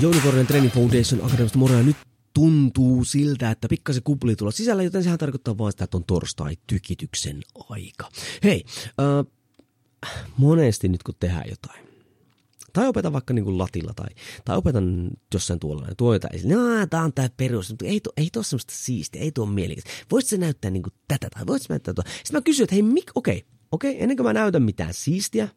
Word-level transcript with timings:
Jouni 0.00 0.20
Korhonen 0.20 0.46
Training 0.46 0.74
Foundation 0.74 1.24
Akademista 1.24 1.58
moro 1.58 1.74
ja 1.74 1.82
nyt 1.82 1.96
tuntuu 2.34 3.04
siltä, 3.04 3.50
että 3.50 3.68
pikkasen 3.68 4.02
kupli 4.02 4.36
tulla 4.36 4.52
sisällä, 4.52 4.82
joten 4.82 5.02
sehän 5.02 5.18
tarkoittaa 5.18 5.58
vaan 5.58 5.72
sitä, 5.72 5.84
että 5.84 5.96
on 5.96 6.04
torstai 6.04 6.56
tykityksen 6.66 7.42
aika. 7.68 8.08
Hei, 8.44 8.64
äh, 8.86 10.16
monesti 10.36 10.88
nyt 10.88 11.02
kun 11.02 11.14
tehdään 11.20 11.44
jotain, 11.48 11.86
tai 12.72 12.88
opetan 12.88 13.12
vaikka 13.12 13.34
niin 13.34 13.44
kuin 13.44 13.58
latilla 13.58 13.92
tai, 13.96 14.08
tai 14.44 14.56
opetan 14.56 15.10
jossain 15.34 15.60
tuolla 15.60 15.86
ja 15.88 15.94
tuo 15.94 16.12
jotain. 16.12 16.48
No, 16.48 16.86
tää 16.90 17.02
on 17.02 17.12
tää 17.12 17.28
perus, 17.36 17.70
mutta 17.70 17.86
ei, 17.86 18.00
tuo, 18.00 18.12
ei 18.16 18.28
tuo 18.32 18.42
semmoista 18.42 18.74
siistiä, 18.76 19.22
ei 19.22 19.32
tuo 19.32 19.46
mielekästä. 19.46 19.90
Voisitko 20.10 20.30
se 20.30 20.36
näyttää 20.36 20.70
niin 20.70 20.82
kuin 20.82 20.92
tätä 21.08 21.28
tai 21.30 21.46
voisitko 21.46 21.74
näyttää 21.74 21.94
tuo? 21.94 22.04
Sitten 22.06 22.36
mä 22.36 22.40
kysyn, 22.40 22.64
että 22.64 22.74
hei, 22.74 22.82
mik, 22.82 23.10
okei, 23.14 23.36
okay, 23.36 23.48
okei, 23.72 23.90
okay, 23.90 24.02
ennen 24.02 24.16
kuin 24.16 24.26
mä 24.26 24.32
näytän 24.32 24.62
mitään 24.62 24.94
siistiä, 24.94 25.48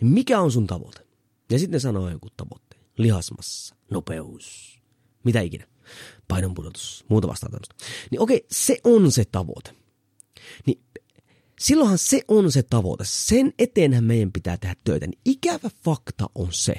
niin 0.00 0.12
mikä 0.12 0.40
on 0.40 0.52
sun 0.52 0.66
tavoite? 0.66 1.06
Ja 1.50 1.58
sitten 1.58 1.80
sanoo 1.80 2.10
joku 2.10 2.28
tavoitteen. 2.36 2.82
Lihasmassa, 2.98 3.75
nopeus, 3.90 4.78
mitä 5.24 5.40
ikinä. 5.40 5.66
Painonpudotus, 6.28 7.04
muuta 7.08 7.28
vastaan 7.28 7.50
tämmöistä. 7.52 7.74
Niin 8.10 8.20
okei, 8.20 8.46
se 8.50 8.78
on 8.84 9.12
se 9.12 9.24
tavoite. 9.32 9.70
Niin 10.66 10.80
silloinhan 11.60 11.98
se 11.98 12.22
on 12.28 12.52
se 12.52 12.62
tavoite. 12.62 13.04
Sen 13.06 13.52
eteenhän 13.58 14.04
meidän 14.04 14.32
pitää 14.32 14.56
tehdä 14.56 14.76
töitä. 14.84 15.06
Niin 15.06 15.20
ikävä 15.24 15.70
fakta 15.84 16.30
on 16.34 16.48
se, 16.50 16.74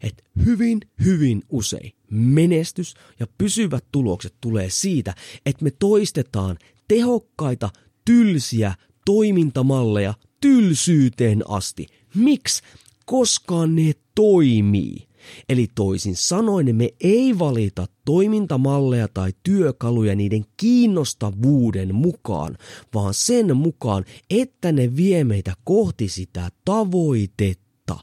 että 0.00 0.22
hyvin, 0.44 0.80
hyvin 1.04 1.42
usein 1.48 1.92
menestys 2.10 2.94
ja 3.20 3.26
pysyvät 3.38 3.84
tulokset 3.92 4.34
tulee 4.40 4.70
siitä, 4.70 5.14
että 5.46 5.64
me 5.64 5.70
toistetaan 5.70 6.58
tehokkaita, 6.88 7.70
tylsiä 8.04 8.74
toimintamalleja 9.04 10.14
tylsyyteen 10.40 11.42
asti. 11.48 11.86
Miksi? 12.14 12.62
Koska 13.06 13.66
ne 13.66 13.92
toimii. 14.14 15.08
Eli 15.48 15.68
toisin 15.74 16.16
sanoen 16.16 16.76
me 16.76 16.90
ei 17.00 17.38
valita 17.38 17.86
toimintamalleja 18.04 19.08
tai 19.14 19.32
työkaluja 19.42 20.14
niiden 20.14 20.44
kiinnostavuuden 20.56 21.94
mukaan, 21.94 22.58
vaan 22.94 23.14
sen 23.14 23.56
mukaan, 23.56 24.04
että 24.30 24.72
ne 24.72 24.96
vie 24.96 25.24
meitä 25.24 25.54
kohti 25.64 26.08
sitä 26.08 26.48
tavoitetta. 26.64 27.96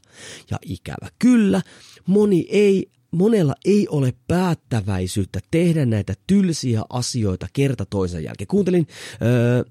Ja 0.50 0.58
ikävä 0.62 1.08
kyllä, 1.18 1.62
moni 2.06 2.46
ei 2.50 2.90
monella 3.10 3.54
ei 3.64 3.88
ole 3.88 4.14
päättäväisyyttä 4.28 5.40
tehdä 5.50 5.86
näitä 5.86 6.14
tylsiä 6.26 6.82
asioita 6.88 7.46
kerta 7.52 7.86
toisen 7.86 8.24
jälkeen. 8.24 8.48
Kuuntelin 8.48 8.86
öö, 9.22 9.64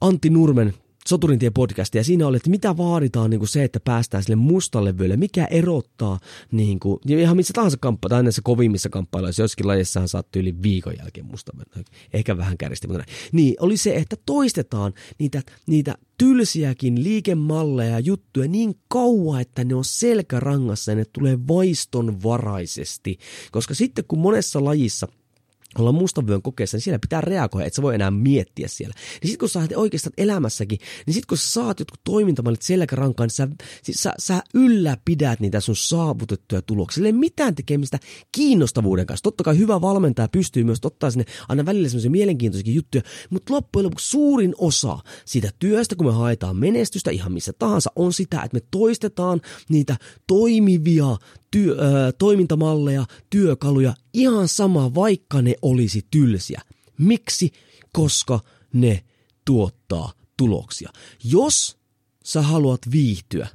Antti 0.00 0.30
Nurmen 0.30 0.74
Soturintie 1.10 1.50
podcastia. 1.50 2.00
Ja 2.00 2.04
siinä 2.04 2.26
oli, 2.26 2.36
että 2.36 2.50
mitä 2.50 2.76
vaaditaan 2.76 3.30
niin 3.30 3.38
kuin 3.38 3.48
se, 3.48 3.64
että 3.64 3.80
päästään 3.80 4.22
sille 4.22 4.36
mustalle 4.36 4.98
vyölle, 4.98 5.16
mikä 5.16 5.44
erottaa 5.44 6.20
niin 6.52 6.80
kuin, 6.80 7.00
ihan 7.06 7.36
missä 7.36 7.52
tahansa 7.52 7.76
kamppa, 7.80 8.08
tai 8.08 8.22
näissä 8.22 8.42
kovimmissa 8.44 8.88
kamppailuissa, 8.88 9.42
joskin 9.42 9.66
lajissahan 9.66 10.08
saattoi 10.08 10.42
yli 10.42 10.62
viikon 10.62 10.94
jälkeen 10.98 11.26
musta 11.26 11.52
ehkä 12.12 12.36
vähän 12.36 12.58
kärjisti, 12.58 12.86
mutta 12.86 12.98
näin. 12.98 13.18
Niin, 13.32 13.56
oli 13.60 13.76
se, 13.76 13.94
että 13.96 14.16
toistetaan 14.26 14.92
niitä, 15.18 15.42
niitä 15.66 15.94
tylsiäkin 16.18 17.04
liikemalleja 17.04 17.90
ja 17.90 17.98
juttuja 17.98 18.48
niin 18.48 18.74
kauan, 18.88 19.40
että 19.40 19.64
ne 19.64 19.74
on 19.74 19.84
selkärangassa 19.84 20.92
ja 20.92 20.96
ne 20.96 21.04
tulee 21.12 21.38
vaistonvaraisesti, 21.48 23.18
koska 23.52 23.74
sitten 23.74 24.04
kun 24.08 24.18
monessa 24.18 24.64
lajissa– 24.64 25.08
olla 25.78 25.92
mustavyön 25.92 26.42
kokeessa, 26.42 26.76
niin 26.76 26.82
siellä 26.82 26.98
pitää 26.98 27.20
reagoida, 27.20 27.66
että 27.66 27.76
sä 27.76 27.82
voi 27.82 27.94
enää 27.94 28.10
miettiä 28.10 28.68
siellä. 28.68 28.94
Niin 29.22 29.30
sit 29.30 29.40
kun 29.40 29.48
sä 29.48 29.60
oikeastaan 29.76 30.12
elämässäkin, 30.18 30.78
niin 31.06 31.14
sit 31.14 31.26
kun 31.26 31.38
sä 31.38 31.52
saat 31.52 31.78
jotkut 31.78 32.00
toimintamallit 32.04 32.62
selkärankaan, 32.62 33.26
niin 33.26 33.34
sä, 33.34 33.48
siis 33.82 34.02
sä, 34.02 34.12
sä 34.18 34.42
ylläpidät 34.54 35.40
niitä 35.40 35.60
sun 35.60 35.76
saavutettuja 35.76 36.62
tuloksia. 36.62 37.06
Ei 37.06 37.12
mitään 37.12 37.54
tekemistä 37.54 37.98
kiinnostavuuden 38.32 39.06
kanssa. 39.06 39.22
Totta 39.22 39.44
kai 39.44 39.58
hyvä 39.58 39.80
valmentaja 39.80 40.28
pystyy 40.28 40.64
myös 40.64 40.78
ottaa 40.84 41.10
sinne 41.10 41.24
aina 41.48 41.66
välillä 41.66 41.88
semmoisia 41.88 42.10
mielenkiintoisia 42.10 42.74
juttuja, 42.74 43.02
mutta 43.30 43.54
loppujen 43.54 43.84
lopuksi 43.84 44.10
suurin 44.10 44.54
osa 44.58 44.98
siitä 45.24 45.50
työstä, 45.58 45.96
kun 45.96 46.06
me 46.06 46.12
haetaan 46.12 46.56
menestystä 46.56 47.10
ihan 47.10 47.32
missä 47.32 47.52
tahansa, 47.58 47.92
on 47.96 48.12
sitä, 48.12 48.42
että 48.42 48.56
me 48.56 48.60
toistetaan 48.70 49.40
niitä 49.68 49.96
toimivia 50.26 51.16
työ, 51.50 51.74
ö, 51.74 52.12
toimintamalleja, 52.12 53.06
työkaluja, 53.30 53.94
ihan 54.12 54.48
sama 54.48 54.94
vaikka 54.94 55.42
ne 55.42 55.54
olisi 55.62 56.06
tylsiä. 56.10 56.60
Miksi? 56.98 57.52
Koska 57.92 58.40
ne 58.72 59.04
tuottaa 59.44 60.12
tuloksia. 60.36 60.90
Jos 61.24 61.78
sä 62.24 62.42
haluat 62.42 62.80
viihtyä, 62.92 63.48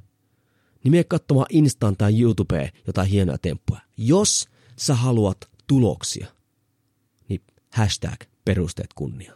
niin 0.83 0.91
mene 0.91 1.03
katsomaan 1.03 1.47
Instaan 1.49 1.97
tai 1.97 2.21
YouTubeen 2.21 2.71
jotain 2.87 3.09
hienoa 3.09 3.37
temppuja. 3.37 3.81
Jos 3.97 4.47
sä 4.77 4.95
haluat 4.95 5.37
tuloksia, 5.67 6.27
niin 7.29 7.41
hashtag 7.73 8.21
perusteet 8.45 8.93
kunnia. 8.95 9.33